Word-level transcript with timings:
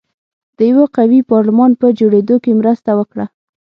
د 0.57 0.59
یوه 0.71 0.85
قوي 0.95 1.19
پارلمان 1.31 1.71
په 1.81 1.87
جوړېدو 1.99 2.35
کې 2.43 2.59
مرسته 2.61 2.91
وکړه. 2.99 3.25